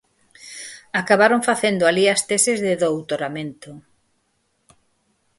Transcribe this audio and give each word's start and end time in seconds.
Acabaron 1.01 1.41
facendo 1.49 1.83
alí 1.85 2.05
as 2.09 2.21
teses 2.29 2.57
de 2.65 2.73
doutoramento. 2.81 3.71